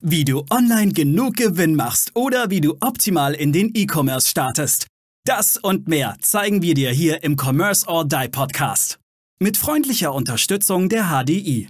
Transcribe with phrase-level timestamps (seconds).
[0.00, 4.86] Wie du online genug Gewinn machst oder wie du optimal in den E-Commerce startest.
[5.26, 9.00] Das und mehr zeigen wir dir hier im Commerce or Die Podcast.
[9.40, 11.68] Mit freundlicher Unterstützung der HDI.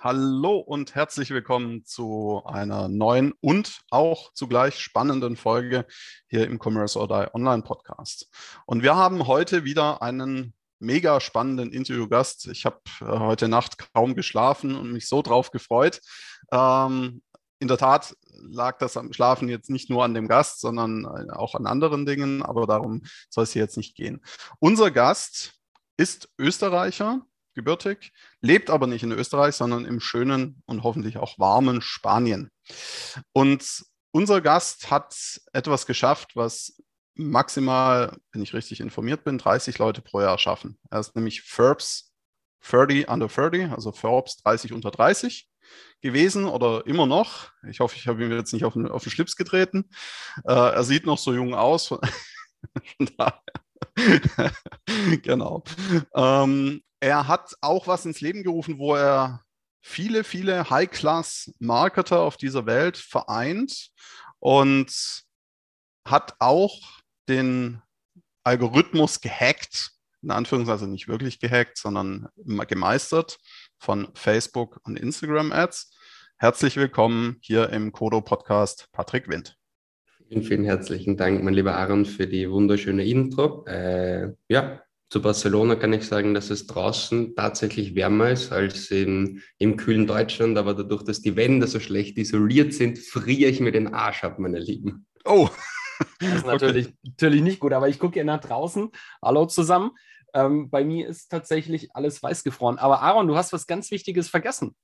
[0.00, 5.86] Hallo und herzlich willkommen zu einer neuen und auch zugleich spannenden Folge
[6.28, 8.30] hier im Commerce or Die Online Podcast.
[8.64, 12.46] Und wir haben heute wieder einen mega spannenden Interviewgast.
[12.46, 16.00] Ich habe äh, heute Nacht kaum geschlafen und mich so drauf gefreut.
[16.52, 17.20] Ähm,
[17.58, 21.32] in der Tat lag das am Schlafen jetzt nicht nur an dem Gast, sondern äh,
[21.32, 24.20] auch an anderen Dingen, aber darum soll es hier jetzt nicht gehen.
[24.60, 25.54] Unser Gast
[25.96, 27.22] ist Österreicher,
[27.58, 32.50] gebürtig, lebt aber nicht in Österreich, sondern im schönen und hoffentlich auch warmen Spanien.
[33.32, 35.14] Und unser Gast hat
[35.52, 36.80] etwas geschafft, was
[37.14, 40.78] maximal, wenn ich richtig informiert bin, 30 Leute pro Jahr schaffen.
[40.88, 42.12] Er ist nämlich Forbes
[42.62, 45.48] 30 under 30, also Forbes 30 unter 30
[46.00, 47.50] gewesen oder immer noch.
[47.68, 49.90] Ich hoffe, ich habe ihm jetzt nicht auf den, auf den Schlips getreten.
[50.44, 51.88] Äh, er sieht noch so jung aus.
[51.88, 51.98] Von
[53.18, 53.42] daher
[55.22, 55.62] genau.
[56.14, 59.42] Ähm, er hat auch was ins Leben gerufen, wo er
[59.82, 63.90] viele, viele High-Class-Marketer auf dieser Welt vereint
[64.40, 65.24] und
[66.04, 66.80] hat auch
[67.28, 67.82] den
[68.44, 69.92] Algorithmus gehackt,
[70.22, 73.38] in Anführungszeichen also nicht wirklich gehackt, sondern gemeistert
[73.78, 75.94] von Facebook und Instagram Ads.
[76.38, 79.57] Herzlich willkommen hier im Kodo Podcast, Patrick Wind.
[80.28, 83.64] Vielen, vielen herzlichen Dank, mein lieber Aaron, für die wunderschöne Intro.
[83.64, 89.40] Äh, ja, zu Barcelona kann ich sagen, dass es draußen tatsächlich wärmer ist als in,
[89.56, 93.72] im kühlen Deutschland, aber dadurch, dass die Wände so schlecht isoliert sind, friere ich mir
[93.72, 95.06] den Arsch ab, meine Lieben.
[95.24, 95.48] Oh!
[96.20, 96.96] Das ist natürlich, okay.
[97.04, 98.90] natürlich nicht gut, aber ich gucke hier nach draußen.
[99.22, 99.92] Hallo zusammen.
[100.34, 102.76] Ähm, bei mir ist tatsächlich alles weiß gefroren.
[102.76, 104.76] Aber Aaron, du hast was ganz Wichtiges vergessen.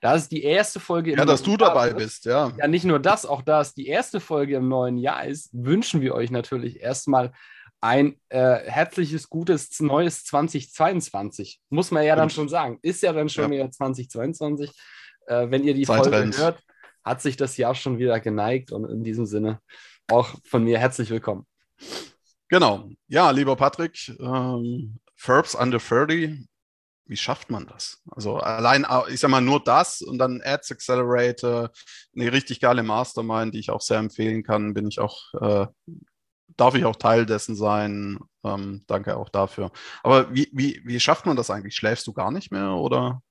[0.00, 2.52] Da ist die erste Folge im Ja, dass du dabei Jahr bist, ja.
[2.58, 6.00] Ja, nicht nur das, auch da es die erste Folge im neuen Jahr ist, wünschen
[6.00, 7.32] wir euch natürlich erstmal
[7.80, 11.60] ein äh, herzliches, gutes neues 2022.
[11.68, 12.78] Muss man ja dann schon sagen.
[12.82, 13.50] Ist ja dann schon ja.
[13.50, 14.70] wieder 2022.
[15.26, 16.38] Äh, wenn ihr die Zeit Folge rennt.
[16.38, 16.62] hört,
[17.04, 19.60] hat sich das Jahr schon wieder geneigt und in diesem Sinne
[20.10, 21.46] auch von mir herzlich willkommen.
[22.48, 22.88] Genau.
[23.08, 26.46] Ja, lieber Patrick, ähm, Verbs under 30
[27.06, 28.02] wie schafft man das?
[28.10, 31.70] Also allein, ich sag mal, nur das und dann Ads Accelerator,
[32.16, 35.66] eine richtig geile Mastermind, die ich auch sehr empfehlen kann, bin ich auch, äh,
[36.56, 38.18] darf ich auch Teil dessen sein.
[38.44, 39.70] Ähm, danke auch dafür.
[40.02, 41.76] Aber wie, wie, wie schafft man das eigentlich?
[41.76, 43.22] Schläfst du gar nicht mehr oder?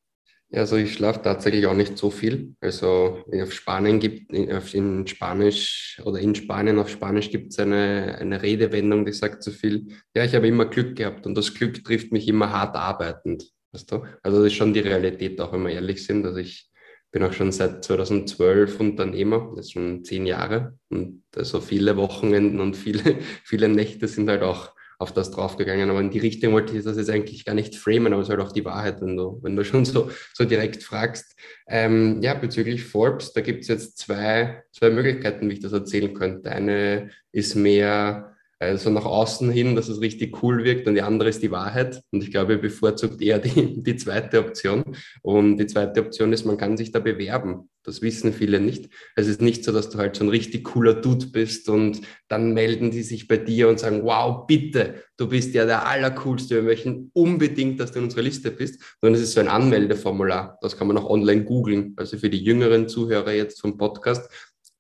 [0.54, 2.56] Ja, also ich schlafe tatsächlich auch nicht so viel.
[2.62, 8.40] Also auf Spanien gibt, in Spanisch oder in Spanien auf Spanisch gibt es eine, eine
[8.44, 12.12] Redewendung, die sagt so viel, ja, ich habe immer Glück gehabt und das Glück trifft
[12.12, 13.53] mich immer hart arbeitend.
[13.74, 14.04] Weißt du?
[14.22, 16.26] Also das ist schon die Realität, auch wenn wir ehrlich sind.
[16.26, 16.72] Also ich
[17.12, 20.78] bin auch schon seit 2012 Unternehmer, das schon zehn Jahre.
[20.90, 25.90] Und also viele Wochenenden und viele, viele Nächte sind halt auch auf das draufgegangen.
[25.90, 28.36] Aber in die Richtung wollte ich das jetzt eigentlich gar nicht framen, aber es ist
[28.36, 31.36] halt auch die Wahrheit, wenn du, wenn du schon so, so direkt fragst.
[31.68, 36.14] Ähm, ja, bezüglich Forbes, da gibt es jetzt zwei, zwei Möglichkeiten, wie ich das erzählen
[36.14, 36.52] könnte.
[36.52, 38.33] Eine ist mehr
[38.63, 42.01] also nach außen hin, dass es richtig cool wirkt und die andere ist die Wahrheit.
[42.12, 44.84] Und ich glaube, bevorzugt eher die, die zweite Option.
[45.22, 47.69] Und die zweite Option ist, man kann sich da bewerben.
[47.84, 48.90] Das wissen viele nicht.
[49.16, 52.53] Es ist nicht so, dass du halt so ein richtig cooler Dude bist und dann
[52.53, 56.63] melden die sich bei dir und sagen, wow, bitte, du bist ja der Allercoolste, wir
[56.63, 58.81] möchten unbedingt, dass du in unserer Liste bist.
[59.01, 60.57] Sondern es ist so ein Anmeldeformular.
[60.62, 61.94] Das kann man auch online googeln.
[61.97, 64.31] Also für die jüngeren Zuhörer jetzt vom Podcast,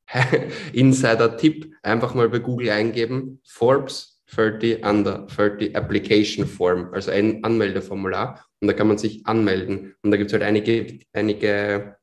[0.73, 8.45] Insider-Tipp, einfach mal bei Google eingeben, Forbes 30 Under 30 Application Form, also ein Anmeldeformular.
[8.61, 9.95] Und da kann man sich anmelden.
[10.01, 11.97] Und da gibt es halt einige, einige,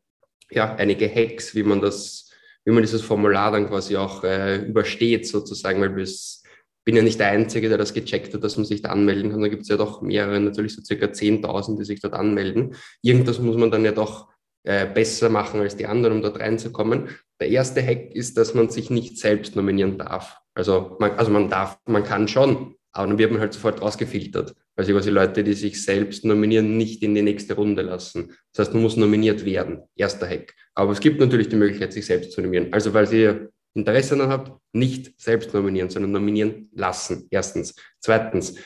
[0.51, 2.31] ja, einige Hacks, wie man das,
[2.65, 6.41] wie man dieses Formular dann quasi auch äh, übersteht, sozusagen, weil bis
[6.85, 9.41] bin ja nicht der Einzige, der das gecheckt hat, dass man sich da anmelden kann.
[9.41, 12.75] Da gibt es ja doch mehrere, natürlich so circa 10.000, die sich dort anmelden.
[13.03, 14.29] Irgendwas muss man dann ja doch
[14.65, 17.09] äh, besser machen als die anderen, um dort reinzukommen.
[17.41, 20.39] Der erste Hack ist, dass man sich nicht selbst nominieren darf.
[20.55, 24.55] Also man, also man darf, man kann schon, aber dann wird man halt sofort ausgefiltert.
[24.77, 28.35] Also quasi Leute, die sich selbst nominieren, nicht in die nächste Runde lassen.
[28.53, 29.83] Das heißt, man muss nominiert werden.
[29.97, 30.55] Erster Hack.
[30.75, 32.73] Aber es gibt natürlich die Möglichkeit, sich selbst zu nominieren.
[32.73, 37.29] Also weil ihr Interesse daran habt, nicht selbst nominieren, sondern nominieren lassen.
[37.31, 37.75] Erstens.
[38.01, 38.57] Zweitens,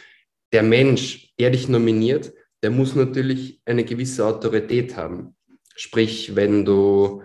[0.52, 2.32] der Mensch, der dich nominiert,
[2.62, 5.36] der muss natürlich eine gewisse Autorität haben.
[5.76, 7.22] Sprich, wenn du,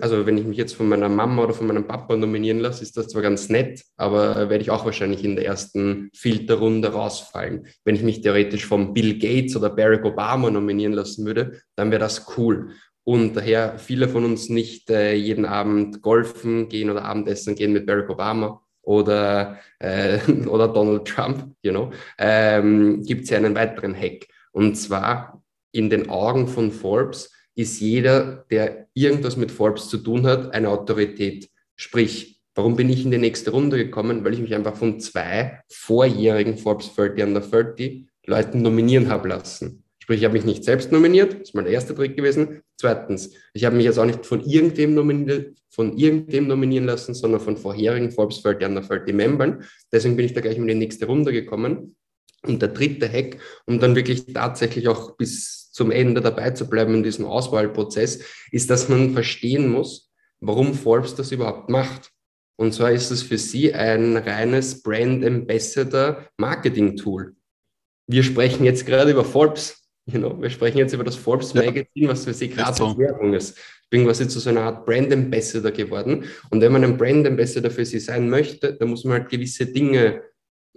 [0.00, 2.96] also wenn ich mich jetzt von meiner Mama oder von meinem Papa nominieren lasse, ist
[2.96, 7.66] das zwar ganz nett, aber werde ich auch wahrscheinlich in der ersten Filterrunde rausfallen.
[7.84, 12.00] Wenn ich mich theoretisch von Bill Gates oder Barack Obama nominieren lassen würde, dann wäre
[12.00, 12.70] das cool.
[13.04, 17.86] Und daher viele von uns nicht äh, jeden Abend golfen gehen oder Abendessen gehen mit
[17.86, 23.94] Barack Obama oder, äh, oder Donald Trump, you know, ähm, gibt es ja einen weiteren
[23.94, 24.26] Hack.
[24.52, 25.42] Und zwar
[25.72, 30.68] in den Augen von Forbes ist jeder, der irgendwas mit Forbes zu tun hat, eine
[30.68, 31.48] Autorität.
[31.74, 34.24] Sprich, warum bin ich in die nächste Runde gekommen?
[34.24, 39.82] Weil ich mich einfach von zwei vorjährigen Forbes 30 Under 30 Leuten nominieren habe lassen.
[39.98, 42.62] Sprich, ich habe mich nicht selbst nominiert, das ist mal der erste Trick gewesen.
[42.76, 47.40] Zweitens, ich habe mich jetzt auch nicht von irgendwem nominiert, von irgendwem nominieren lassen, sondern
[47.40, 49.64] von vorherigen Forbes 30 Under 30 Membern.
[49.90, 51.96] Deswegen bin ich da gleich in die nächste Runde gekommen.
[52.46, 56.94] Und der dritte Hack, um dann wirklich tatsächlich auch bis zum Ende dabei zu bleiben
[56.94, 58.20] in diesem Auswahlprozess,
[58.50, 60.10] ist, dass man verstehen muss,
[60.40, 62.12] warum Forbes das überhaupt macht.
[62.58, 67.34] Und zwar ist es für sie ein reines Brand Ambassador Marketing Tool.
[68.06, 69.82] Wir sprechen jetzt gerade über Forbes.
[70.06, 72.96] You know, wir sprechen jetzt über das Forbes Magazine, was für sie gerade so.
[72.96, 73.58] Werbung ist.
[73.82, 76.24] Ich bin quasi zu so einer Art Brand Ambassador geworden.
[76.50, 79.66] Und wenn man ein Brand Ambassador für sie sein möchte, dann muss man halt gewisse
[79.66, 80.22] Dinge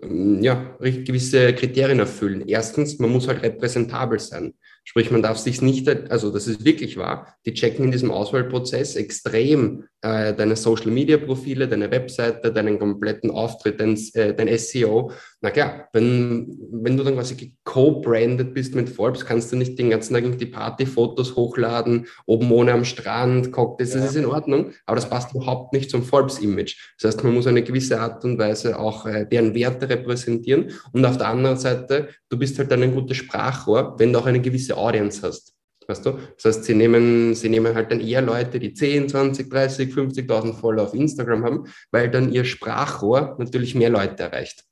[0.01, 2.47] ja, gewisse Kriterien erfüllen.
[2.47, 4.53] Erstens, man muss halt repräsentabel sein.
[4.83, 8.95] Sprich, man darf sich nicht, also das ist wirklich wahr, die checken in diesem Auswahlprozess
[8.95, 15.11] extrem äh, deine Social-Media-Profile, deine Webseite, deinen kompletten Auftritt, dein, äh, dein SEO.
[15.41, 19.89] Na klar, wenn, wenn du dann quasi co-branded bist mit Forbes, kannst du nicht den
[19.89, 24.07] ganzen Tag die Partyfotos hochladen, oben ohne am Strand, Cocktails, das ja.
[24.07, 26.77] ist in Ordnung, aber das passt überhaupt nicht zum Forbes-Image.
[26.99, 31.05] Das heißt, man muss eine gewisse Art und Weise auch äh, deren Werte repräsentieren und
[31.05, 34.41] auf der anderen Seite, du bist halt dann ein gutes Sprachrohr, wenn du auch eine
[34.41, 35.58] gewisse Audience hast.
[35.89, 36.19] Weißt du?
[36.35, 40.53] Das heißt, sie nehmen, sie nehmen halt dann eher Leute, die 10, 20, 30, 50.000
[40.53, 44.65] Follower auf Instagram haben, weil dann ihr Sprachrohr natürlich mehr Leute erreicht.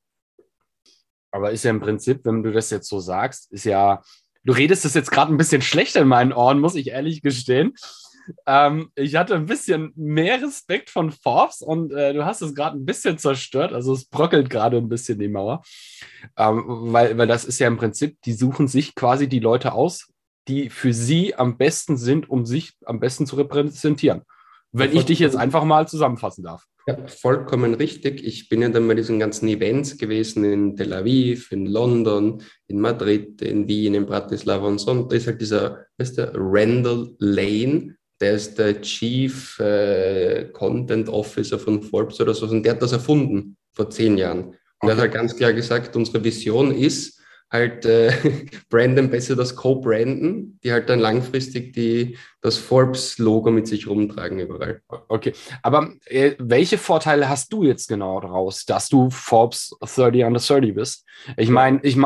[1.32, 4.04] Aber ist ja im Prinzip, wenn du das jetzt so sagst, ist ja,
[4.44, 7.74] du redest das jetzt gerade ein bisschen schlechter in meinen Ohren, muss ich ehrlich gestehen.
[8.46, 12.78] Ähm, ich hatte ein bisschen mehr Respekt von Forbes und äh, du hast es gerade
[12.78, 13.74] ein bisschen zerstört.
[13.74, 15.64] Also es bröckelt gerade ein bisschen die Mauer.
[16.38, 20.14] Ähm, weil, weil das ist ja im Prinzip, die suchen sich quasi die Leute aus,
[20.48, 24.22] die für sie am besten sind, um sich am besten zu repräsentieren.
[24.72, 26.66] Wenn ich dich jetzt einfach mal zusammenfassen darf.
[26.88, 28.24] Ja, vollkommen richtig.
[28.24, 32.80] Ich bin ja dann bei diesen ganzen Events gewesen in Tel Aviv, in London, in
[32.80, 34.92] Madrid, in Wien, in Bratislava und so.
[34.92, 41.10] Und da ist halt dieser, weißt du, Randall Lane, der ist der Chief äh, Content
[41.10, 42.48] Officer von Forbes oder so.
[42.48, 44.46] Und der hat das erfunden vor zehn Jahren.
[44.46, 44.88] Und okay.
[44.90, 47.17] er hat halt ganz klar gesagt, unsere Vision ist,
[47.52, 48.12] halt äh,
[48.70, 54.82] Brand Ambassadors co-branden, die halt dann langfristig die, das Forbes-Logo mit sich rumtragen überall.
[55.08, 60.40] Okay, aber äh, welche Vorteile hast du jetzt genau daraus, dass du Forbes 30 under
[60.40, 61.06] 30 bist?
[61.38, 61.98] Ich meine, ich,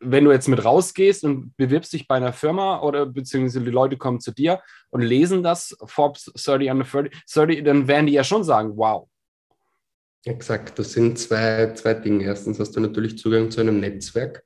[0.00, 3.96] wenn du jetzt mit rausgehst und bewirbst dich bei einer Firma oder beziehungsweise die Leute
[3.96, 8.24] kommen zu dir und lesen das Forbes 30 under 30, 30 dann werden die ja
[8.24, 9.08] schon sagen, wow,
[10.26, 12.24] Exakt, das sind zwei, zwei Dinge.
[12.24, 14.42] Erstens hast du natürlich Zugang zu einem Netzwerk.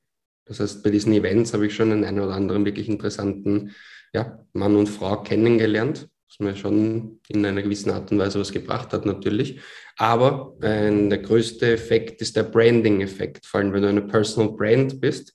[0.49, 3.75] Das heißt, bei diesen Events habe ich schon einen, einen oder anderen wirklich interessanten
[4.13, 8.53] ja, Mann und Frau kennengelernt, was mir schon in einer gewissen Art und Weise was
[8.53, 9.61] gebracht hat natürlich.
[9.97, 13.47] Aber äh, der größte Effekt ist der Branding-Effekt.
[13.47, 15.35] Vor allem, wenn du eine Personal Brand bist,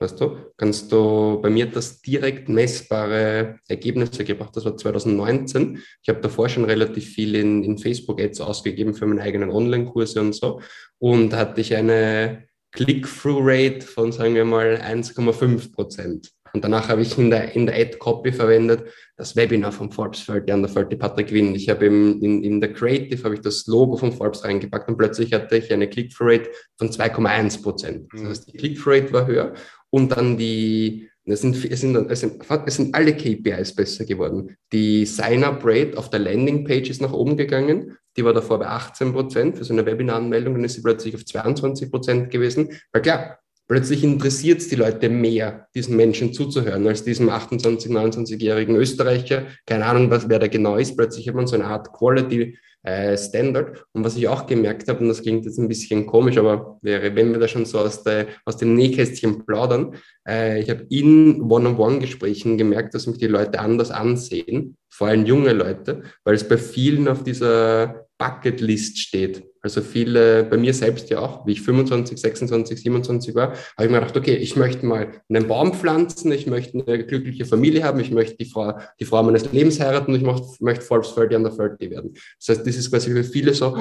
[0.00, 4.56] weißt du, kannst du, bei mir das direkt messbare Ergebnisse gebracht.
[4.56, 5.82] Das war 2019.
[6.02, 10.34] Ich habe davor schon relativ viel in, in Facebook-Ads ausgegeben für meine eigenen Online-Kurse und
[10.34, 10.60] so.
[10.98, 16.30] Und hatte ich eine Click-Through-Rate von, sagen wir mal, 1,5 Prozent.
[16.52, 20.52] Und danach habe ich in der, in der Ad-Copy verwendet das Webinar von Forbes 30
[20.52, 21.54] an der 30 Patrick Winn.
[21.54, 24.96] Ich habe im, in, in der Creative habe ich das Logo von Forbes reingepackt und
[24.96, 28.08] plötzlich hatte ich eine Click-Through-Rate von 2,1 Prozent.
[28.12, 29.54] Das heißt, die Click-Through-Rate war höher
[29.90, 34.56] und dann die, es sind, es, sind, es, sind, es sind alle KPIs besser geworden.
[34.72, 37.96] Die Sign-up-Rate auf der Landing-Page ist nach oben gegangen.
[38.16, 40.54] Die war davor bei 18 Prozent für so eine Webinar-Anmeldung.
[40.54, 42.70] Dann ist sie plötzlich auf 22 Prozent gewesen.
[42.92, 43.38] Weil klar,
[43.70, 49.46] plötzlich interessiert es die Leute mehr, diesen Menschen zuzuhören, als diesem 28-, 29-jährigen Österreicher.
[49.64, 50.96] Keine Ahnung, was, wer da genau ist.
[50.96, 53.84] Plötzlich hat man so eine Art Quality äh, Standard.
[53.92, 57.14] Und was ich auch gemerkt habe, und das klingt jetzt ein bisschen komisch, aber wäre,
[57.14, 59.94] wenn wir da schon so aus, der, aus dem Nähkästchen plaudern,
[60.28, 65.52] äh, ich habe in One-on-One-Gesprächen gemerkt, dass mich die Leute anders ansehen, vor allem junge
[65.52, 69.42] Leute, weil es bei vielen auf dieser Bucketlist steht.
[69.62, 73.90] Also viele, bei mir selbst ja auch, wie ich 25, 26, 27 war, habe ich
[73.90, 77.98] mir gedacht, okay, ich möchte mal einen Baum pflanzen, ich möchte eine glückliche Familie haben,
[77.98, 81.36] ich möchte die Frau, die Frau meines Lebens heiraten und ich möchte, möchte Forbes 30
[81.38, 82.12] under 30 werden.
[82.38, 83.74] Das heißt, das ist quasi für viele so,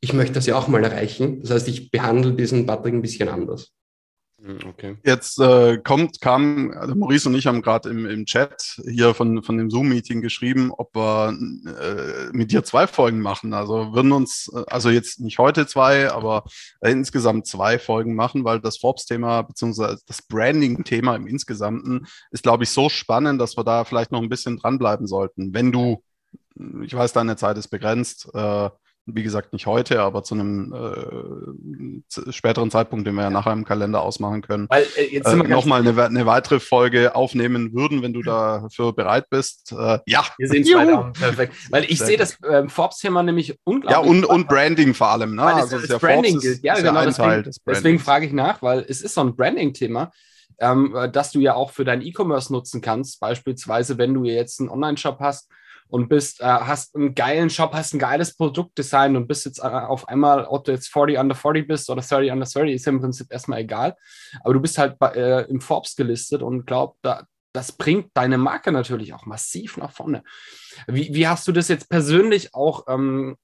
[0.00, 1.40] ich möchte das ja auch mal erreichen.
[1.42, 3.72] Das heißt, ich behandle diesen Patrick ein bisschen anders.
[4.44, 4.96] Hm, okay.
[5.04, 9.42] Jetzt äh, kommt, kam, also Maurice und ich haben gerade im, im Chat hier von,
[9.44, 13.54] von dem Zoom-Meeting geschrieben, ob wir äh, mit dir zwei Folgen machen.
[13.54, 16.44] Also würden uns, also jetzt nicht heute zwei, aber
[16.80, 22.64] äh, insgesamt zwei Folgen machen, weil das Forbes-Thema beziehungsweise das Branding-Thema im Insgesamten ist, glaube
[22.64, 25.54] ich, so spannend, dass wir da vielleicht noch ein bisschen dranbleiben sollten.
[25.54, 26.02] Wenn du,
[26.82, 28.70] ich weiß, deine Zeit ist begrenzt, äh,
[29.06, 33.64] wie gesagt, nicht heute, aber zu einem äh, späteren Zeitpunkt, den wir ja nachher im
[33.64, 38.22] Kalender ausmachen können, Weil, äh, äh, nochmal eine, eine, weitere Folge aufnehmen würden, wenn du
[38.22, 39.72] dafür bereit bist.
[39.72, 40.24] Äh, ja.
[40.38, 41.54] Wir sehen Daumen, perfekt.
[41.70, 44.04] Weil ich sehe das äh, Forbes-Thema nämlich unglaublich.
[44.04, 45.34] Ja, und, und Branding vor allem.
[45.34, 45.42] Ne?
[45.42, 46.64] Weil also es, das Branding Forbes gilt.
[46.64, 50.12] Ja, ist genau, ja deswegen, deswegen frage ich nach, weil es ist so ein Branding-Thema.
[50.60, 53.18] Ähm, das du ja auch für dein E-Commerce nutzen kannst.
[53.18, 55.50] Beispielsweise, wenn du jetzt einen Online-Shop hast,
[55.92, 59.66] und bist, äh, hast einen geilen Shop, hast ein geiles Produktdesign und bist jetzt äh,
[59.66, 62.92] auf einmal, ob du jetzt 40 under 40 bist oder 30 under 30, ist ja
[62.92, 63.94] im Prinzip erstmal egal.
[64.40, 68.38] Aber du bist halt bei, äh, im Forbes gelistet und glaub, da, das bringt deine
[68.38, 70.22] Marke natürlich auch massiv nach vorne.
[70.86, 73.36] Wie, wie hast du das jetzt persönlich auch, ähm,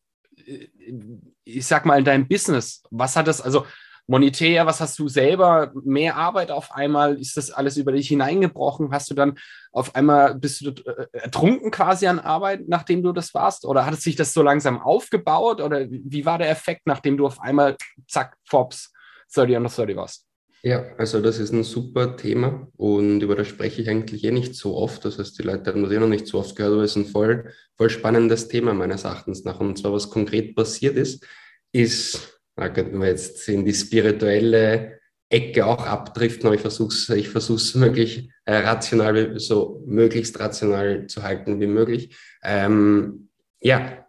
[1.45, 2.83] ich sag mal, in deinem Business?
[2.91, 3.67] Was hat das, also
[4.09, 8.91] monetär, was hast du selber, mehr Arbeit auf einmal, ist das alles über dich hineingebrochen?
[8.91, 9.39] Hast du dann
[9.71, 13.67] auf einmal, bist du äh, ertrunken quasi an Arbeit, nachdem du das warst?
[13.67, 15.61] Oder hat es sich das so langsam aufgebaut?
[15.61, 17.77] Oder wie war der Effekt, nachdem du auf einmal,
[18.09, 18.93] zack, Forbes
[19.35, 20.25] 30 under 30 warst?
[20.63, 24.57] Ja, also das ist ein super Thema und über das spreche ich eigentlich eh nicht
[24.57, 25.05] so oft.
[25.05, 26.97] Das heißt, die Leute haben das eh noch nicht so oft gehört, aber es ist
[26.97, 29.61] ein voll, voll spannendes Thema meines Erachtens nach.
[29.61, 31.25] Und zwar, was konkret passiert ist,
[31.71, 34.99] ist da könnten wir jetzt in die spirituelle
[35.31, 41.07] Ecke auch abdriften, aber ich versuche es ich versuch's möglich äh, rational, so möglichst rational
[41.07, 42.17] zu halten wie möglich.
[42.43, 43.29] Ähm,
[43.61, 44.07] ja,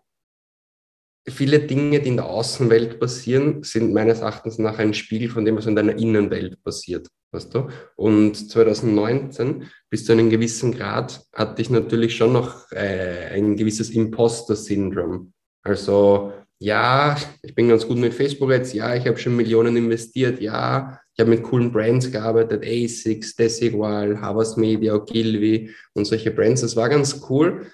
[1.27, 5.57] viele Dinge, die in der Außenwelt passieren, sind meines Erachtens nach ein Spiegel von dem,
[5.57, 7.07] was in deiner Innenwelt passiert.
[7.31, 7.67] Weißt du?
[7.95, 13.91] Und 2019 bis zu einem gewissen Grad hatte ich natürlich schon noch äh, ein gewisses
[13.91, 15.33] Imposter-Syndrom.
[15.63, 20.41] Also ja, ich bin ganz gut mit Facebook jetzt, ja, ich habe schon Millionen investiert,
[20.41, 26.61] ja, ich habe mit coolen Brands gearbeitet, ASICS, Desigual, Havas Media, Ogilvy und solche Brands.
[26.61, 27.67] Das war ganz cool,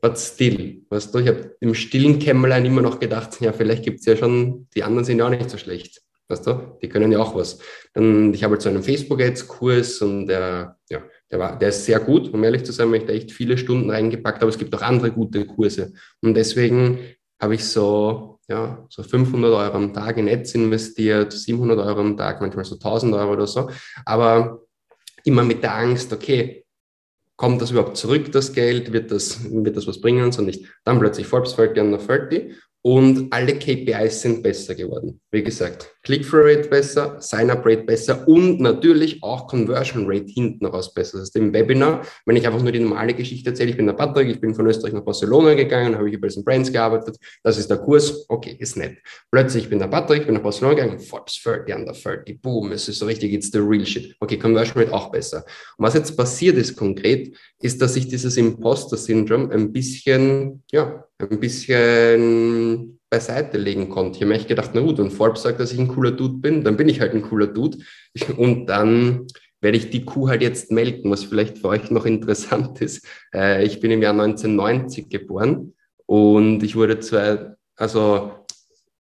[0.00, 4.00] but still, weißt du, ich habe im stillen Kämmerlein immer noch gedacht, ja, vielleicht gibt
[4.00, 7.12] es ja schon, die anderen sind ja auch nicht so schlecht, weißt du, die können
[7.12, 7.60] ja auch was.
[7.94, 12.00] Dann, ich habe halt so einen Facebook-Ads-Kurs und der, ja, der, war, der ist sehr
[12.00, 14.82] gut, um ehrlich zu sein, ich da echt viele Stunden reingepackt, aber es gibt auch
[14.82, 15.92] andere gute Kurse.
[16.20, 16.98] Und deswegen
[17.42, 22.16] habe ich so, ja, so 500 Euro am Tag in Ads investiert, 700 Euro am
[22.16, 23.68] Tag, manchmal so 1000 Euro oder so.
[24.06, 24.60] Aber
[25.24, 26.64] immer mit der Angst, okay,
[27.36, 28.92] kommt das überhaupt zurück, das Geld?
[28.92, 30.64] Wird das, wird das was bringen und so nicht?
[30.84, 35.20] Dann plötzlich Forbes 30 under 30 und alle KPIs sind besser geworden.
[35.30, 41.18] Wie gesagt, Click-Through-Rate besser, Sign-Up-Rate besser und natürlich auch Conversion-Rate hinten raus besser.
[41.18, 43.92] Das heißt, im Webinar, wenn ich einfach nur die normale Geschichte erzähle, ich bin der
[43.92, 47.56] Patrick, ich bin von Österreich nach Barcelona gegangen, habe ich über diesen Brands gearbeitet, das
[47.56, 48.98] ist der Kurs, okay, ist nett.
[49.30, 52.72] Plötzlich, ich bin der Patrick, ich bin nach Barcelona gegangen, Forbes 30 under 30, boom,
[52.72, 54.16] es ist so richtig, it's the real shit.
[54.18, 55.44] Okay, Conversion-Rate auch besser.
[55.76, 61.38] Und was jetzt passiert ist konkret, ist, dass ich dieses Imposter-Syndrom ein bisschen, ja, ein
[61.38, 62.71] bisschen
[63.12, 64.16] beiseite legen konnte.
[64.16, 66.64] Ich habe mir gedacht, na gut, wenn Forbes sagt, dass ich ein cooler Dude bin,
[66.64, 67.76] dann bin ich halt ein cooler Dude.
[68.38, 69.26] Und dann
[69.60, 73.06] werde ich die Kuh halt jetzt melken, was vielleicht für euch noch interessant ist.
[73.34, 75.74] Äh, ich bin im Jahr 1990 geboren
[76.06, 78.32] und ich wurde zwar, also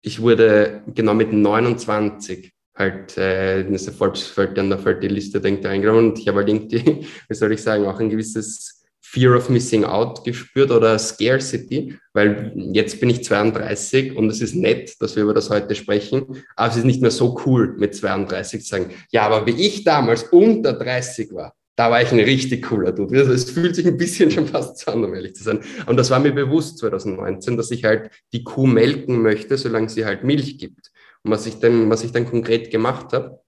[0.01, 6.19] ich wurde genau mit 29 halt äh, diese Forbes an der Liste denkt eingenommen und
[6.19, 8.78] ich habe halt irgendwie, wie soll ich sagen, auch ein gewisses
[9.11, 14.55] Fear of Missing Out gespürt oder Scarcity, weil jetzt bin ich 32 und es ist
[14.55, 17.95] nett, dass wir über das heute sprechen, aber es ist nicht mehr so cool mit
[17.95, 22.19] 32 zu sagen, ja, aber wie ich damals unter 30 war, da war ich ein
[22.19, 23.21] richtig cooler Dude.
[23.21, 25.61] Also es fühlt sich ein bisschen schon fast zu an, um ehrlich zu sein.
[25.87, 30.05] Und das war mir bewusst 2019, dass ich halt die Kuh melken möchte, solange sie
[30.05, 30.91] halt Milch gibt.
[31.23, 33.41] Und was ich dann, was ich dann konkret gemacht habe,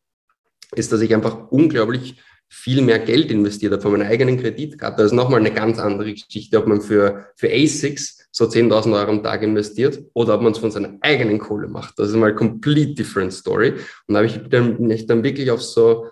[0.75, 2.23] ist, dass ich einfach unglaublich
[2.53, 4.97] viel mehr Geld investiert habe von meiner eigenen Kreditkarte.
[4.99, 9.11] Das ist nochmal eine ganz andere Geschichte, ob man für, für ASICs so 10.000 Euro
[9.11, 11.99] am Tag investiert oder ob man es von seiner eigenen Kohle macht.
[11.99, 13.75] Das ist mal complete different story.
[14.07, 16.07] Und da habe ich dann, ich dann wirklich auf so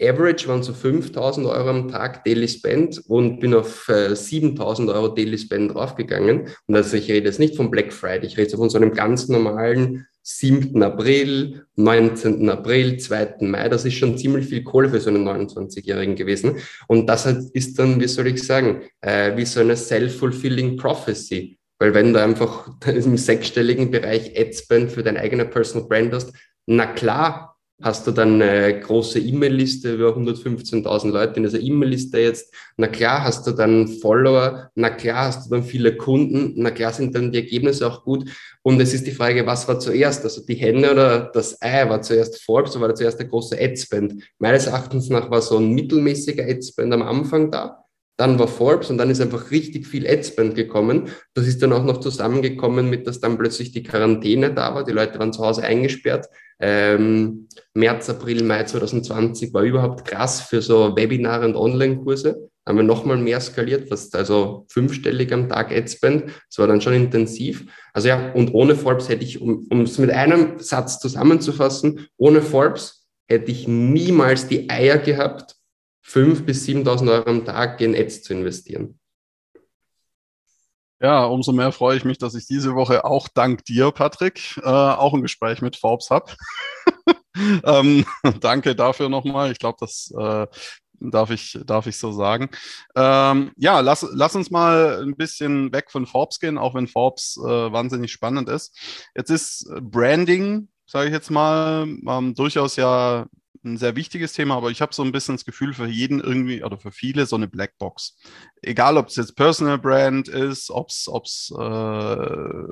[0.00, 5.08] Average waren so 5000 Euro am Tag Daily Spend und bin auf äh, 7000 Euro
[5.08, 6.48] Daily Spend draufgegangen.
[6.66, 9.28] Und also ich rede jetzt nicht von Black Friday, ich rede von so einem ganz
[9.28, 10.82] normalen 7.
[10.82, 12.48] April, 19.
[12.50, 13.36] April, 2.
[13.40, 13.68] Mai.
[13.70, 16.58] Das ist schon ziemlich viel Kohle für so einen 29-Jährigen gewesen.
[16.86, 21.58] Und das ist dann, wie soll ich sagen, äh, wie so eine self-fulfilling prophecy.
[21.78, 26.32] Weil wenn du einfach im sechsstelligen Bereich Adspend für deine eigene Personal Brand hast,
[26.66, 32.52] na klar, hast du dann eine große E-Mail-Liste über 115.000 Leute in dieser E-Mail-Liste jetzt.
[32.76, 36.92] Na klar hast du dann Follower, na klar hast du dann viele Kunden, na klar
[36.92, 38.28] sind dann die Ergebnisse auch gut.
[38.62, 40.24] Und es ist die Frage, was war zuerst?
[40.24, 44.24] Also die Henne oder das Ei war zuerst Forbes oder war zuerst der große Adspend?
[44.38, 47.84] Meines Erachtens nach war so ein mittelmäßiger Adspend am Anfang da.
[48.18, 51.10] Dann war Forbes und dann ist einfach richtig viel Adspend gekommen.
[51.34, 54.84] Das ist dann auch noch zusammengekommen mit, dass dann plötzlich die Quarantäne da war.
[54.84, 56.26] Die Leute waren zu Hause eingesperrt.
[56.60, 62.50] Ähm, März, April, Mai 2020 war überhaupt krass für so Webinare und Online-Kurse.
[62.66, 66.24] Haben wir nochmal mehr skaliert, fast also fünfstellig am Tag Adspend.
[66.48, 67.64] Das war dann schon intensiv.
[67.92, 73.06] Also ja, und ohne Forbes hätte ich, um, es mit einem Satz zusammenzufassen, ohne Forbes
[73.26, 75.54] hätte ich niemals die Eier gehabt,
[76.04, 78.98] 5.000 bis 7.000 Euro am Tag in Ads zu investieren.
[81.00, 84.68] Ja, umso mehr freue ich mich, dass ich diese Woche auch dank dir, Patrick, äh,
[84.68, 86.32] auch ein Gespräch mit Forbes habe.
[87.64, 88.04] ähm,
[88.40, 89.52] danke dafür nochmal.
[89.52, 90.46] Ich glaube, das äh,
[91.00, 92.50] darf, ich, darf ich so sagen.
[92.96, 97.38] Ähm, ja, lass, lass uns mal ein bisschen weg von Forbes gehen, auch wenn Forbes
[97.38, 98.76] äh, wahnsinnig spannend ist.
[99.14, 103.26] Jetzt ist Branding, sage ich jetzt mal, ähm, durchaus ja
[103.72, 106.62] ein sehr wichtiges Thema, aber ich habe so ein bisschen das Gefühl für jeden irgendwie
[106.64, 108.16] oder für viele so eine Blackbox.
[108.62, 112.66] Egal, ob es jetzt Personal Brand ist, ob es äh,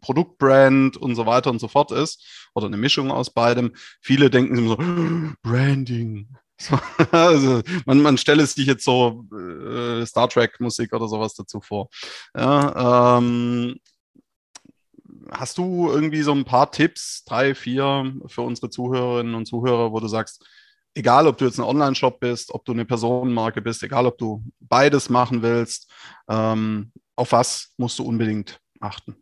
[0.00, 3.72] Produktbrand und so weiter und so fort ist oder eine Mischung aus beidem.
[4.00, 4.76] Viele denken immer so,
[5.42, 6.28] Branding.
[7.10, 11.88] also man, man stelle sich jetzt so äh, Star Trek Musik oder sowas dazu vor.
[12.36, 13.80] Ja, ähm,
[15.30, 20.00] hast du irgendwie so ein paar Tipps, drei, vier für unsere Zuhörerinnen und Zuhörer, wo
[20.00, 20.44] du sagst,
[20.94, 24.42] egal ob du jetzt ein Online-Shop bist, ob du eine Personenmarke bist, egal ob du
[24.60, 25.90] beides machen willst,
[26.28, 29.16] ähm, auf was musst du unbedingt achten?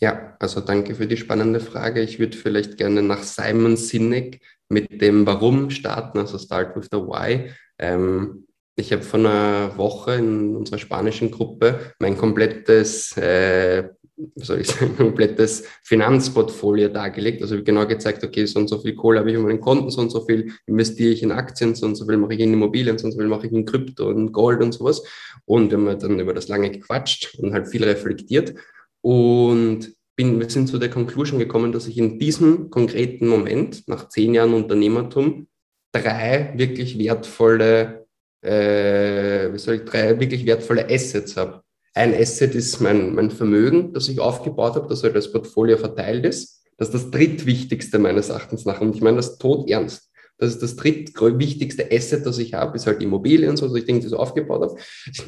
[0.00, 2.00] Ja, also danke für die spannende Frage.
[2.00, 6.98] Ich würde vielleicht gerne nach Simon Sinek mit dem Warum starten, also Start with the
[6.98, 7.52] Why.
[7.78, 13.90] Ähm, ich habe vor einer Woche in unserer spanischen Gruppe mein komplettes äh,
[14.34, 17.42] wie soll ich sagen, komplettes Finanzportfolio dargelegt.
[17.42, 20.00] Also genau gezeigt, okay, so und so viel Kohle habe ich in meinen Konten, so
[20.00, 22.98] und so viel investiere ich in Aktien, so und so viel mache ich in Immobilien,
[22.98, 25.02] so und so viel mache ich in Krypto und Gold und sowas.
[25.44, 28.54] Und wir haben dann über das lange gequatscht und halt viel reflektiert.
[29.02, 34.08] Und bin, wir sind zu der Conclusion gekommen, dass ich in diesem konkreten Moment, nach
[34.08, 35.48] zehn Jahren Unternehmertum,
[35.92, 38.06] drei wirklich wertvolle,
[38.42, 41.62] äh, wie soll ich, drei wirklich wertvolle Assets habe.
[41.94, 46.24] Ein Asset ist mein, mein Vermögen, das ich aufgebaut habe, das halt als Portfolio verteilt
[46.24, 46.62] ist.
[46.76, 48.80] Das ist das drittwichtigste meines Erachtens nach.
[48.80, 50.10] Und ich meine das tot ernst.
[50.40, 54.00] Das ist das drittwichtigste Asset, das ich habe, ist halt Immobilien, so, dass ich Dinge
[54.00, 54.76] so aufgebaut habe.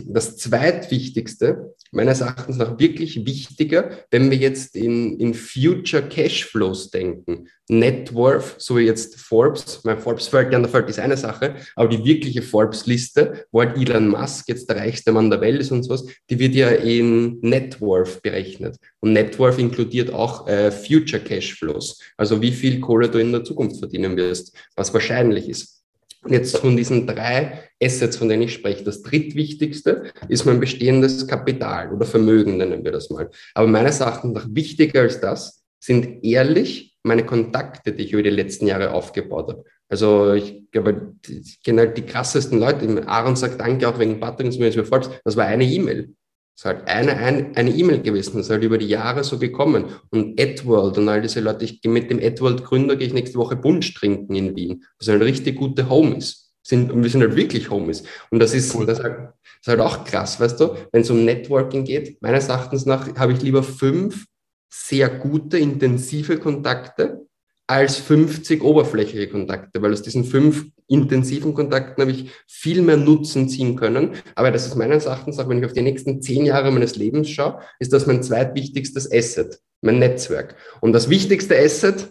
[0.06, 7.48] Das zweitwichtigste, meines Erachtens nach wirklich wichtiger, wenn wir jetzt in, in Future Cashflows denken.
[7.72, 11.16] Net Worth, so wie jetzt Forbes, mein Forbes fällt ja an der Feld ist eine
[11.16, 15.58] Sache, aber die wirkliche Forbes-Liste, wo halt Elon Musk jetzt der reichste Mann der Welt
[15.58, 18.76] ist und sowas, die wird ja in Net Worth berechnet.
[19.00, 23.42] Und Net Worth inkludiert auch äh, Future Cashflows, also wie viel Kohle du in der
[23.42, 25.82] Zukunft verdienen wirst, was wahrscheinlich ist.
[26.28, 31.90] Jetzt von diesen drei Assets, von denen ich spreche, das drittwichtigste ist mein bestehendes Kapital
[31.90, 33.30] oder Vermögen, nennen wir das mal.
[33.54, 38.30] Aber meines Erachtens noch wichtiger als das sind ehrlich meine Kontakte, die ich über die
[38.30, 39.64] letzten Jahre aufgebaut habe.
[39.88, 43.06] Also ich glaube, ich kenne halt die krassesten Leute.
[43.06, 46.14] Aaron sagt Danke auch wegen Patrons, das war eine E-Mail.
[46.54, 49.38] Das ist halt eine eine E-Mail e gewesen, das ist halt über die Jahre so
[49.38, 49.86] gekommen.
[50.10, 53.56] Und AdWorld und all diese Leute, ich gehe mit dem AdWorld-Gründer, gehe ich nächste Woche
[53.56, 56.92] Bunsch trinken in Wien, was eine richtig gute Homies sind.
[56.92, 58.04] Und wir sind halt wirklich Homies.
[58.30, 58.86] Und das ist, cool.
[58.86, 62.20] das, ist halt, das ist halt auch krass, weißt du, wenn es um Networking geht,
[62.22, 64.26] meines Erachtens nach habe ich lieber fünf
[64.72, 67.26] sehr gute, intensive Kontakte
[67.66, 73.48] als 50 oberflächliche Kontakte, weil aus diesen fünf intensiven Kontakten habe ich viel mehr Nutzen
[73.48, 74.12] ziehen können.
[74.34, 77.28] Aber das ist meines Erachtens, auch wenn ich auf die nächsten zehn Jahre meines Lebens
[77.28, 80.56] schaue, ist das mein zweitwichtigstes Asset, mein Netzwerk.
[80.80, 82.10] Und das wichtigste Asset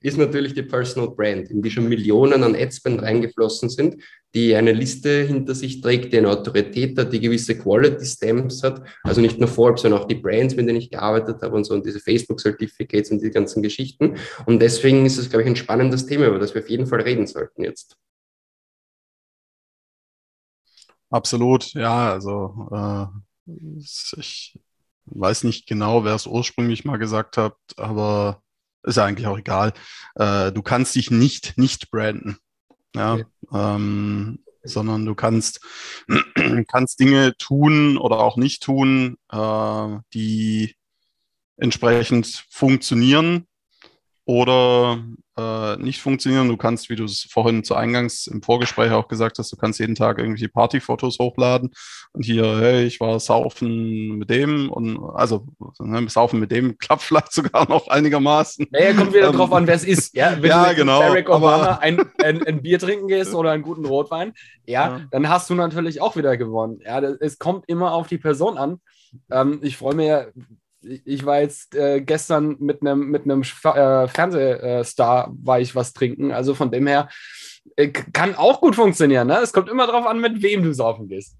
[0.00, 3.96] ist natürlich die Personal Brand, in die schon Millionen an Adspend reingeflossen sind,
[4.32, 8.80] die eine Liste hinter sich trägt, die eine Autorität hat, die gewisse Quality Stamps hat,
[9.02, 11.74] also nicht nur Forbes, sondern auch die Brands, mit denen ich gearbeitet habe und so
[11.74, 14.14] und diese Facebook Certificates und die ganzen Geschichten.
[14.46, 17.00] Und deswegen ist es, glaube ich, ein spannendes Thema, über das wir auf jeden Fall
[17.00, 17.96] reden sollten jetzt.
[21.10, 23.06] Absolut, ja, also äh,
[24.18, 24.58] ich
[25.10, 28.42] weiß nicht genau, wer es ursprünglich mal gesagt hat, aber
[28.82, 29.72] ist eigentlich auch egal.
[30.14, 32.38] Äh, du kannst dich nicht nicht branden,
[32.94, 33.26] ja, okay.
[33.52, 35.60] ähm, sondern du kannst,
[36.68, 40.74] kannst Dinge tun oder auch nicht tun, äh, die
[41.56, 43.46] entsprechend funktionieren
[44.24, 45.02] oder
[45.38, 46.48] äh, nicht funktionieren.
[46.48, 49.78] Du kannst, wie du es vorhin zu Eingangs im Vorgespräch auch gesagt hast, du kannst
[49.78, 51.70] jeden Tag irgendwelche Partyfotos hochladen
[52.12, 55.46] und hier, hey, ich war saufen mit dem und also
[55.78, 58.66] ne, saufen mit dem klappt vielleicht sogar noch einigermaßen.
[58.70, 60.14] Naja, kommt wieder ähm, drauf an, wer es ist.
[60.16, 63.62] Ja, wenn ja, du genau, Barack Obama ein, ein, ein, Bier trinken gehst oder einen
[63.62, 64.32] guten Rotwein,
[64.66, 66.80] ja, ja, dann hast du natürlich auch wieder gewonnen.
[66.84, 68.80] Ja, das, es kommt immer auf die Person an.
[69.30, 70.08] Ähm, ich freue mich
[70.80, 76.32] ich war jetzt äh, gestern mit einem mit einem äh, Fernsehstar war ich was trinken.
[76.32, 77.08] Also von dem her
[77.76, 79.28] äh, kann auch gut funktionieren.
[79.28, 79.38] Ne?
[79.38, 81.36] Es kommt immer darauf an, mit wem du saufen gehst.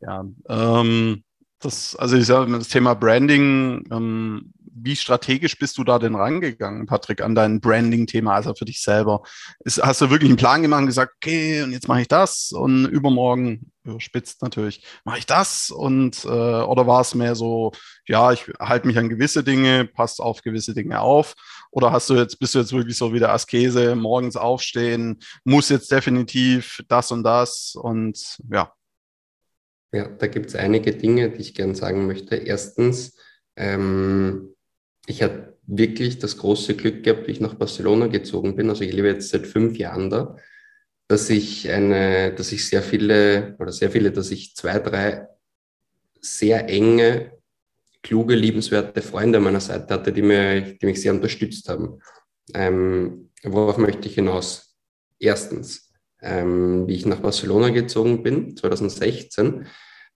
[0.00, 1.24] Ja, ähm,
[1.60, 6.86] das, also ich sage, das Thema Branding, ähm, wie strategisch bist du da denn rangegangen,
[6.86, 9.22] Patrick, an dein Branding-Thema, also für dich selber?
[9.60, 12.52] Ist, hast du wirklich einen Plan gemacht und gesagt, okay, und jetzt mache ich das
[12.52, 17.72] und übermorgen, überspitzt natürlich, mache ich das und äh, oder war es mehr so,
[18.06, 21.34] ja, ich halte mich an gewisse Dinge, passt auf gewisse Dinge auf?
[21.70, 25.68] Oder hast du jetzt, bist du jetzt wirklich so wie der Askese, morgens aufstehen, muss
[25.68, 28.72] jetzt definitiv das und das und ja.
[29.92, 32.36] Ja, da gibt es einige Dinge, die ich gerne sagen möchte.
[32.36, 33.16] Erstens,
[33.56, 34.54] ähm,
[35.08, 38.68] ich hatte wirklich das große Glück gehabt, wie ich nach Barcelona gezogen bin.
[38.68, 40.36] Also ich lebe jetzt seit fünf Jahren da,
[41.08, 45.26] dass ich eine, dass ich sehr viele oder sehr viele, dass ich zwei, drei
[46.20, 47.32] sehr enge,
[48.02, 52.00] kluge, liebenswerte Freunde an meiner Seite hatte, die, mir, die mich sehr unterstützt haben.
[52.52, 54.76] Ähm, worauf möchte ich hinaus?
[55.18, 55.90] Erstens,
[56.20, 59.66] ähm, wie ich nach Barcelona gezogen bin, 2016,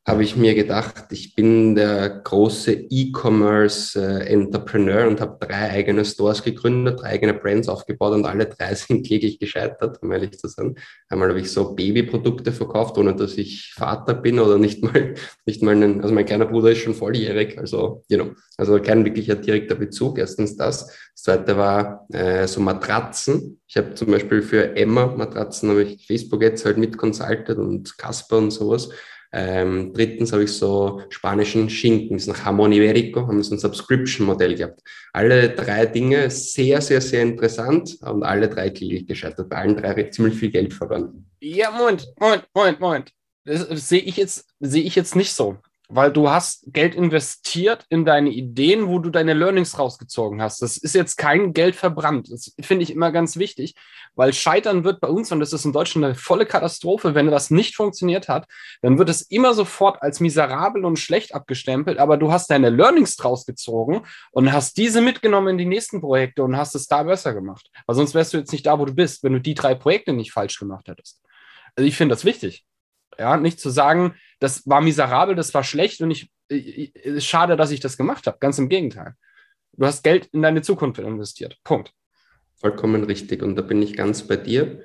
[0.05, 6.99] habe ich mir gedacht, ich bin der große E-Commerce-Entrepreneur und habe drei eigene Stores gegründet,
[7.01, 10.75] drei eigene Brands aufgebaut und alle drei sind kläglich gescheitert, um ehrlich zu sein.
[11.09, 15.15] Einmal habe ich so Babyprodukte verkauft, ohne dass ich Vater bin oder nicht mal,
[15.47, 19.05] nicht mal einen, also mein kleiner Bruder ist schon volljährig, also, you know, also kein
[19.05, 20.19] wirklicher direkter Bezug.
[20.19, 20.89] Erstens das.
[21.15, 23.61] Das zweite war äh, so Matratzen.
[23.69, 27.97] Ich habe zum Beispiel für Emma Matratzen, habe ich Facebook jetzt halt mit consulted und
[27.99, 28.89] Casper und sowas.
[29.35, 33.59] Ähm, drittens habe ich so spanischen Schinken, das ist nach Jamón Ibérico, haben so ein
[33.59, 34.83] Subscription-Modell gehabt.
[35.13, 39.49] Alle drei Dinge sehr, sehr, sehr interessant und alle drei kläglich gescheitert.
[39.49, 41.27] Bei allen drei ziemlich viel Geld verloren.
[41.41, 43.13] Ja, Moment, Moment, Moment, Moment.
[43.45, 45.59] Das sehe ich, jetzt, sehe ich jetzt nicht so
[45.95, 50.63] weil du hast Geld investiert in deine Ideen, wo du deine Learnings rausgezogen hast.
[50.63, 52.33] Das ist jetzt kein Geld verbrannt.
[52.33, 53.75] Das finde ich immer ganz wichtig,
[54.15, 57.51] weil Scheitern wird bei uns, und das ist in Deutschland eine volle Katastrophe, wenn das
[57.51, 58.47] nicht funktioniert hat,
[58.81, 63.23] dann wird es immer sofort als miserabel und schlecht abgestempelt, aber du hast deine Learnings
[63.23, 64.01] rausgezogen
[64.31, 67.71] und hast diese mitgenommen in die nächsten Projekte und hast es da besser gemacht.
[67.87, 70.15] Weil sonst wärst du jetzt nicht da, wo du bist, wenn du die drei Projekte
[70.15, 71.21] nicht falsch gemacht hättest.
[71.77, 72.65] Also ich finde das wichtig.
[73.19, 77.57] Ja, nicht zu sagen, das war miserabel, das war schlecht und ich, ich ist schade,
[77.57, 78.39] dass ich das gemacht habe.
[78.41, 79.15] Ganz im Gegenteil.
[79.75, 81.59] Du hast Geld in deine Zukunft investiert.
[81.65, 81.93] Punkt.
[82.57, 83.43] Vollkommen richtig.
[83.43, 84.85] Und da bin ich ganz bei dir.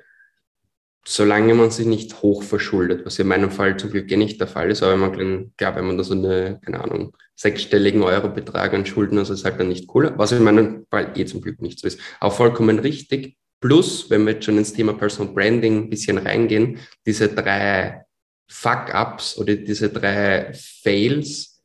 [1.06, 4.48] Solange man sich nicht hoch verschuldet, was in meinem Fall zum Glück eh nicht der
[4.48, 8.74] Fall ist, aber wenn man, klar, wenn man da so eine, keine Ahnung, sechsstelligen Eurobetrag
[8.74, 11.62] an Schulden, also ist halt dann nicht cool, was in meinem Fall eh zum Glück
[11.62, 11.98] nicht so ist.
[12.20, 13.38] Auch vollkommen richtig.
[13.60, 18.04] Plus, wenn wir jetzt schon ins Thema Personal Branding ein bisschen reingehen, diese drei
[18.50, 21.62] Fuck-Ups oder diese drei Fails,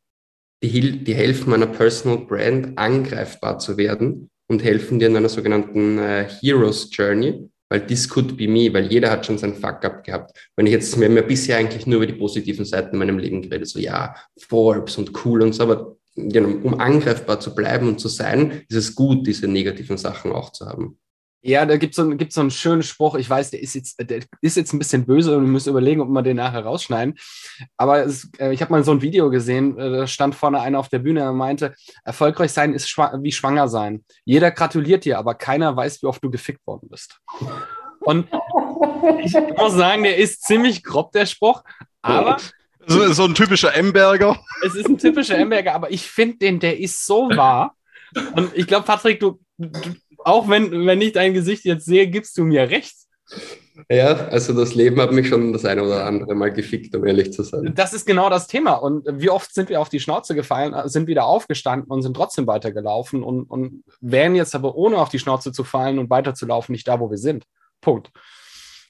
[0.62, 5.98] die, die helfen meiner Personal Brand angreifbar zu werden und helfen dir in einer sogenannten
[5.98, 10.38] äh, Heroes Journey, weil this could be me, weil jeder hat schon seinen Fuck-Up gehabt.
[10.56, 13.42] Wenn ich jetzt, haben ja bisher eigentlich nur über die positiven Seiten in meinem Leben
[13.42, 18.08] geredet, so ja, Forbes und cool und so, aber um angreifbar zu bleiben und zu
[18.08, 21.00] sein, ist es gut, diese negativen Sachen auch zu haben.
[21.46, 23.16] Ja, da gibt es so, so einen schönen Spruch.
[23.16, 26.00] Ich weiß, der ist jetzt, der ist jetzt ein bisschen böse und wir müssen überlegen,
[26.00, 27.16] ob wir den nachher rausschneiden.
[27.76, 30.80] Aber es, äh, ich habe mal so ein Video gesehen, äh, da stand vorne einer
[30.80, 31.76] auf der Bühne und meinte,
[32.06, 34.06] erfolgreich sein ist schwa wie schwanger sein.
[34.24, 37.20] Jeder gratuliert dir, aber keiner weiß, wie oft du gefickt worden bist.
[38.00, 38.28] Und
[39.22, 41.62] ich muss sagen, der ist ziemlich grob, der Spruch.
[42.02, 42.38] Aber
[42.88, 44.40] So, so ein typischer Emberger.
[44.66, 47.76] Es ist ein typischer Emberger, aber ich finde den, der ist so wahr.
[48.36, 52.38] Und ich glaube, Patrick, du, du, auch wenn, wenn ich dein Gesicht jetzt sehe, gibst
[52.38, 52.96] du mir recht.
[53.90, 57.34] Ja, also das Leben hat mich schon das eine oder andere Mal gefickt, um ehrlich
[57.34, 57.74] zu sein.
[57.76, 58.74] Das ist genau das Thema.
[58.74, 62.46] Und wie oft sind wir auf die Schnauze gefallen, sind wieder aufgestanden und sind trotzdem
[62.46, 66.88] weitergelaufen und, und wären jetzt aber ohne auf die Schnauze zu fallen und weiterzulaufen nicht
[66.88, 67.46] da, wo wir sind.
[67.82, 68.12] Punkt.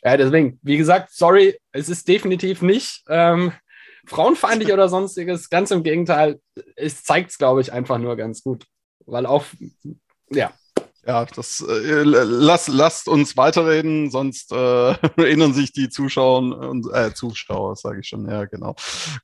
[0.04, 3.54] Ja, deswegen, wie gesagt, sorry, es ist definitiv nicht ähm,
[4.06, 5.50] frauenfeindlich oder sonstiges.
[5.50, 6.42] Ganz im Gegenteil,
[6.76, 8.66] es zeigt es, glaube ich, einfach nur ganz gut.
[9.06, 9.46] Weil auch,
[10.30, 10.52] ja,
[11.06, 14.56] ja, das äh, lass, lasst uns weiterreden, sonst äh,
[15.18, 16.38] erinnern sich die Zuschauer
[16.70, 18.76] und äh, Zuschauer, sage ich schon, ja, genau.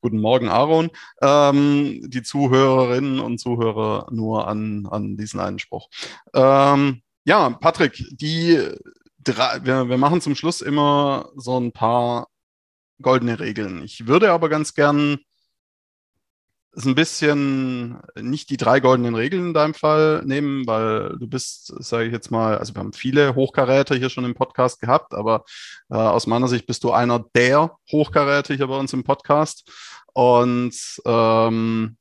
[0.02, 0.90] Guten Morgen, Aaron.
[1.22, 5.90] Ähm, die Zuhörerinnen und Zuhörer nur an, an diesen Einspruch.
[6.34, 8.60] Ähm, ja, Patrick, die
[9.24, 12.28] drei, wir, wir machen zum Schluss immer so ein paar
[13.02, 13.84] goldene Regeln.
[13.84, 15.20] Ich würde aber ganz gern
[16.74, 21.74] ist ein bisschen nicht die drei goldenen Regeln in deinem Fall nehmen, weil du bist,
[21.84, 25.44] sage ich jetzt mal, also wir haben viele Hochkaräter hier schon im Podcast gehabt, aber
[25.90, 29.70] äh, aus meiner Sicht bist du einer der Hochkaräter hier bei uns im Podcast.
[30.14, 31.98] Und ähm,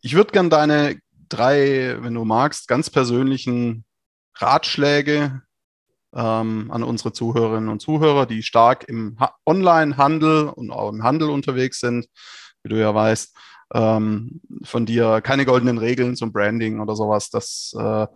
[0.00, 3.84] ich würde gern deine drei, wenn du magst, ganz persönlichen
[4.36, 5.42] Ratschläge
[6.14, 11.80] ähm, an unsere Zuhörerinnen und Zuhörer, die stark im Online-Handel und auch im Handel unterwegs
[11.80, 12.06] sind,
[12.62, 13.36] wie du ja weißt,
[13.74, 18.06] ähm, von dir keine goldenen Regeln zum Branding oder sowas, das, äh,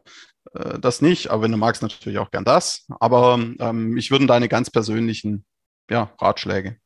[0.54, 1.30] äh, das nicht.
[1.30, 2.86] Aber wenn du magst, natürlich auch gern das.
[3.00, 5.44] Aber ähm, mich würden deine ganz persönlichen
[5.90, 6.76] ja, Ratschläge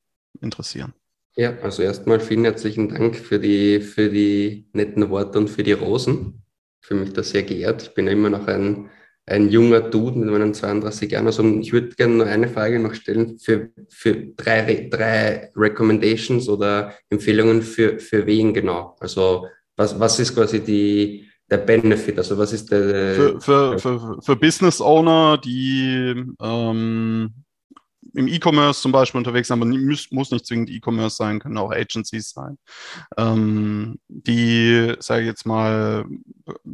[0.40, 0.92] interessieren.
[1.36, 5.72] Ja, also erstmal vielen herzlichen Dank für die, für die netten Worte und für die
[5.72, 6.42] Rosen.
[6.80, 7.82] Ich fühle mich da sehr geehrt.
[7.82, 8.90] Ich bin ja immer noch ein
[9.28, 11.26] ein junger Dude mit meinen 32 Jahren.
[11.26, 16.94] Also ich würde gerne nur eine Frage noch stellen für, für drei, drei Recommendations oder
[17.10, 18.96] Empfehlungen für, für wen genau?
[19.00, 22.18] Also was, was ist quasi die, der Benefit?
[22.18, 23.14] Also was ist der...
[23.14, 27.32] Für, für, für, für Business Owner, die ähm,
[28.14, 31.72] im E-Commerce zum Beispiel unterwegs sind, aber muss, muss nicht zwingend E-Commerce sein, können auch
[31.72, 32.58] Agencies sein,
[33.16, 36.04] ähm, die, sage ich jetzt mal,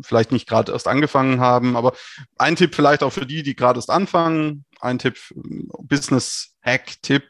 [0.03, 1.95] vielleicht nicht gerade erst angefangen haben, aber
[2.39, 7.25] ein Tipp vielleicht auch für die, die gerade erst anfangen, ein Tipp, Business-Hack-Tipp,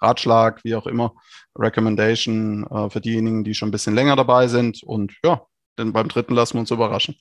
[0.00, 1.14] Ratschlag, wie auch immer,
[1.56, 5.42] Recommendation äh, für diejenigen, die schon ein bisschen länger dabei sind und ja,
[5.78, 7.16] denn beim dritten lassen wir uns überraschen.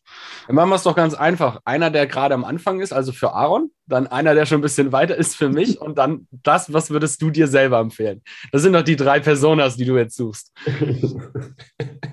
[0.47, 1.61] Dann machen wir es doch ganz einfach.
[1.65, 4.91] Einer, der gerade am Anfang ist, also für Aaron, dann einer, der schon ein bisschen
[4.91, 8.21] weiter ist für mich und dann das, was würdest du dir selber empfehlen?
[8.51, 10.51] Das sind doch die drei Personas, die du jetzt suchst.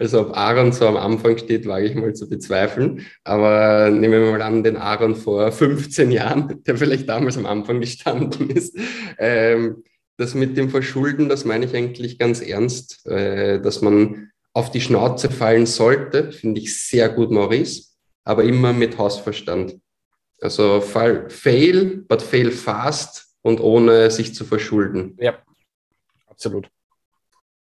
[0.00, 3.06] Also ob Aaron so am Anfang steht, wage ich mal zu bezweifeln.
[3.22, 7.80] Aber nehmen wir mal an, den Aaron vor 15 Jahren, der vielleicht damals am Anfang
[7.80, 8.76] gestanden ist.
[9.16, 9.84] Ähm,
[10.16, 14.80] das mit dem Verschulden, das meine ich eigentlich ganz ernst, äh, dass man auf die
[14.80, 17.88] Schnauze fallen sollte, finde ich sehr gut, Maurice,
[18.24, 19.78] aber immer mit Hausverstand.
[20.40, 25.16] Also fall, fail, but fail fast und ohne sich zu verschulden.
[25.20, 25.42] Ja,
[26.26, 26.70] absolut.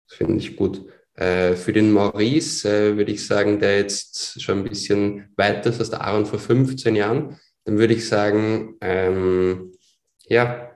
[0.07, 0.87] Finde ich gut.
[1.14, 5.81] Äh, für den Maurice äh, würde ich sagen, der jetzt schon ein bisschen weiter ist
[5.81, 9.73] als der Aaron vor 15 Jahren, dann würde ich sagen, ähm,
[10.29, 10.67] ja,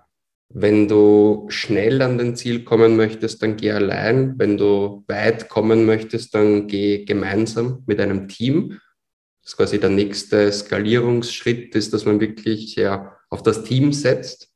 [0.55, 4.39] wenn du schnell an den Ziel kommen möchtest, dann geh allein.
[4.39, 8.79] Wenn du weit kommen möchtest, dann geh gemeinsam mit einem Team.
[9.43, 14.51] Das ist quasi der nächste Skalierungsschritt, ist, dass man wirklich ja, auf das Team setzt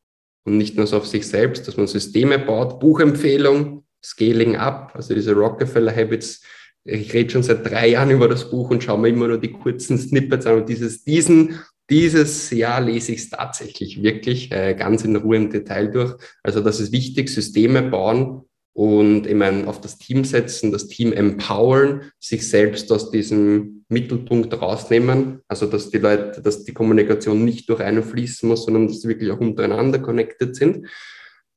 [0.45, 5.15] und nicht nur so auf sich selbst, dass man Systeme baut, Buchempfehlung, Scaling up, also
[5.15, 6.43] diese Rockefeller Habits.
[6.85, 9.51] Ich rede schon seit drei Jahren über das Buch und schaue mir immer nur die
[9.51, 15.05] kurzen Snippets an und dieses, diesen dieses Jahr lese ich es tatsächlich wirklich äh, ganz
[15.05, 16.15] in Ruhe im Detail durch.
[16.43, 18.43] Also das ist wichtig, Systeme bauen
[18.77, 24.53] und ich meine, auf das Team setzen, das Team empowern, sich selbst aus diesem Mittelpunkt
[24.61, 25.41] rausnehmen.
[25.49, 29.09] Also dass die Leute, dass die Kommunikation nicht durch einen fließen muss, sondern dass sie
[29.09, 30.89] wirklich auch untereinander connected sind.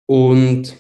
[0.06, 0.78] Und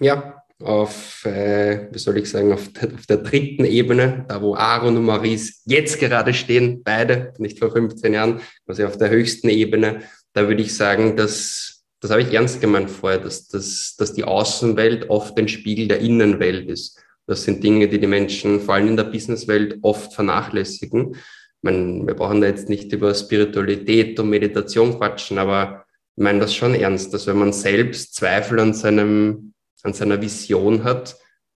[0.00, 4.96] ja, auf, äh, wie soll ich sagen, auf, auf, der dritten Ebene, da wo Aaron
[4.96, 10.02] und Maurice jetzt gerade stehen, beide, nicht vor 15 Jahren, also auf der höchsten Ebene,
[10.32, 14.24] da würde ich sagen, dass, das habe ich ernst gemeint vorher, dass, dass, dass die
[14.24, 16.98] Außenwelt oft ein Spiegel der Innenwelt ist.
[17.26, 21.16] Das sind Dinge, die die Menschen vor allem in der Businesswelt oft vernachlässigen.
[21.62, 25.84] meine, wir brauchen da jetzt nicht über Spiritualität und Meditation quatschen, aber
[26.16, 29.51] ich meine das schon ernst, dass wenn man selbst Zweifel an seinem
[29.82, 31.16] an seiner Vision hat,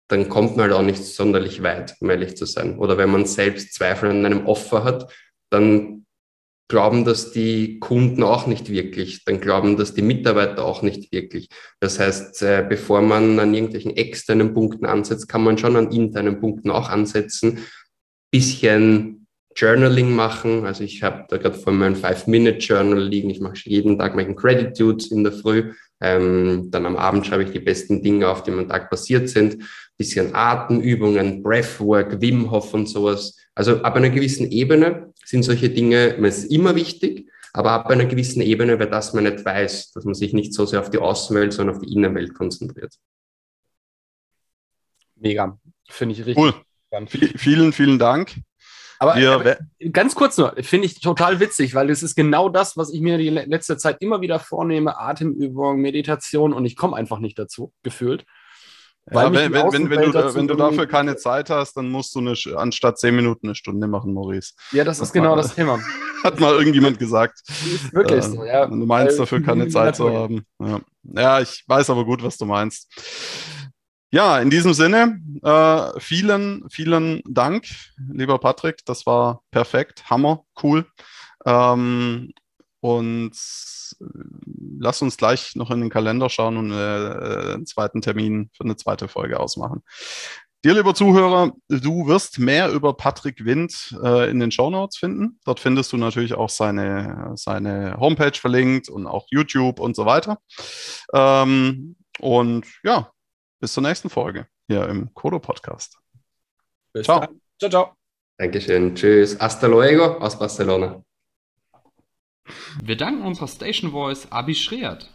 [0.08, 2.78] dann kommt man halt auch nicht sonderlich weit, um ehrlich zu sein.
[2.78, 5.12] Oder wenn man selbst Zweifel an einem Offer hat,
[5.50, 6.04] dann
[6.68, 11.48] glauben das die Kunden auch nicht wirklich, dann glauben das die Mitarbeiter auch nicht wirklich.
[11.80, 16.40] Das heißt, äh, bevor man an irgendwelchen externen Punkten ansetzt, kann man schon an internen
[16.40, 17.60] Punkten auch ansetzen,
[18.30, 20.66] bisschen Journaling machen.
[20.66, 23.30] Also ich habe da gerade vor ein Five-Minute-Journal liegen.
[23.30, 25.72] Ich mache jeden Tag meinen Gratitude in der Früh.
[26.04, 29.64] Ähm, dann am Abend schreibe ich die besten Dinge auf, die am Tag passiert sind.
[29.96, 33.38] Bisschen Atemübungen, Breathwork, Wim Hof und sowas.
[33.54, 36.08] Also ab einer gewissen Ebene sind solche Dinge,
[36.50, 40.34] immer wichtig, aber ab einer gewissen Ebene, weil das man nicht weiß, dass man sich
[40.34, 42.94] nicht so sehr auf die Außenwelt, sondern auf die Innenwelt konzentriert.
[45.16, 45.58] Mega.
[45.88, 46.36] Finde ich richtig.
[46.36, 46.52] Cool.
[47.36, 48.34] Vielen, vielen Dank.
[49.12, 49.56] Aber, aber
[49.92, 53.18] ganz kurz nur, finde ich total witzig, weil das ist genau das, was ich mir
[53.18, 58.24] die letzte Zeit immer wieder vornehme: Atemübung, Meditation und ich komme einfach nicht dazu, gefühlt.
[59.10, 62.20] Ja, wenn, wenn, wenn, wenn, du, wenn du dafür keine Zeit hast, dann musst du
[62.20, 64.54] eine, anstatt zehn Minuten eine Stunde machen, Maurice.
[64.72, 65.78] Ja, das, das ist genau mal, das Thema.
[66.24, 67.42] Hat mal irgendjemand gesagt.
[67.92, 68.66] Wirklich äh, so, ja.
[68.66, 70.46] Du meinst dafür keine Zeit zu haben.
[70.58, 70.80] Ja.
[71.02, 72.88] ja, ich weiß aber gut, was du meinst.
[74.14, 77.66] Ja, in diesem Sinne, äh, vielen, vielen Dank,
[78.12, 78.84] lieber Patrick.
[78.86, 80.86] Das war perfekt, Hammer, cool.
[81.44, 82.32] Ähm,
[82.78, 83.32] und
[84.78, 88.76] lass uns gleich noch in den Kalender schauen und äh, einen zweiten Termin für eine
[88.76, 89.82] zweite Folge ausmachen.
[90.64, 95.40] Dir, lieber Zuhörer, du wirst mehr über Patrick Wind äh, in den Show Notes finden.
[95.44, 100.38] Dort findest du natürlich auch seine, seine Homepage verlinkt und auch YouTube und so weiter.
[101.12, 103.10] Ähm, und ja,
[103.60, 105.98] bis zur nächsten Folge hier im Kodo Podcast.
[106.92, 107.20] Bis ciao.
[107.20, 107.40] Dann.
[107.58, 107.96] Ciao, ciao.
[108.38, 108.94] Dankeschön.
[108.94, 109.38] Tschüss.
[109.38, 111.02] Hasta luego aus Barcelona.
[112.82, 115.10] Wir danken unserer Station Voice Abi Schreert.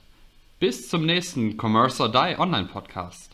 [0.60, 3.32] Bis zum nächsten Commerce or Die Online Podcast.